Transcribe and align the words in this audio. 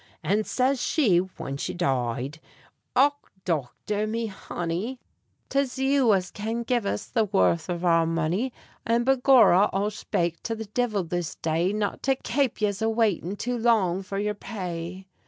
And 0.23 0.47
says 0.47 0.81
she 0.81 1.17
(whin 1.19 1.57
she 1.57 1.75
died), 1.75 2.39
"Och, 2.95 3.13
dochther, 3.45 4.09
me 4.09 4.25
honey, 4.25 4.99
'Tis 5.49 5.77
you 5.77 6.11
as 6.15 6.31
can 6.31 6.63
give 6.63 6.87
us 6.87 7.05
the 7.05 7.25
worth 7.25 7.69
av 7.69 7.85
our 7.85 8.07
money; 8.07 8.51
And 8.83 9.05
begorra, 9.05 9.69
I'll 9.71 9.91
shpake 9.91 10.37
to 10.41 10.55
the 10.55 10.65
divil 10.65 11.03
this 11.03 11.35
day 11.35 11.71
Not 11.71 12.01
to 12.01 12.15
kape 12.15 12.61
yez 12.61 12.81
a 12.81 12.89
waitin' 12.89 13.35
too 13.35 13.59
long 13.59 14.01
for 14.01 14.17
yer 14.17 14.33
pay." 14.33 15.05